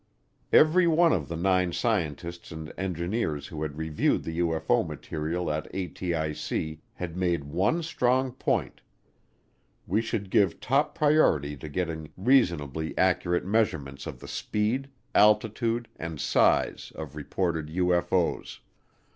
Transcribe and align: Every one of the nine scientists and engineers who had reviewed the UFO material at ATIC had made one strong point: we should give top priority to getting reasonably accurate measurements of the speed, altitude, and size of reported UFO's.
Every 0.51 0.87
one 0.87 1.13
of 1.13 1.27
the 1.27 1.35
nine 1.35 1.73
scientists 1.73 2.51
and 2.51 2.73
engineers 2.75 3.45
who 3.45 3.61
had 3.61 3.77
reviewed 3.77 4.23
the 4.23 4.39
UFO 4.39 4.83
material 4.83 5.51
at 5.51 5.71
ATIC 5.73 6.79
had 6.93 7.15
made 7.15 7.43
one 7.43 7.83
strong 7.83 8.31
point: 8.31 8.81
we 9.85 10.01
should 10.01 10.31
give 10.31 10.59
top 10.59 10.95
priority 10.95 11.55
to 11.55 11.69
getting 11.69 12.09
reasonably 12.17 12.97
accurate 12.97 13.45
measurements 13.45 14.07
of 14.07 14.19
the 14.19 14.27
speed, 14.27 14.89
altitude, 15.13 15.87
and 15.97 16.19
size 16.19 16.91
of 16.95 17.15
reported 17.15 17.67
UFO's. 17.67 18.59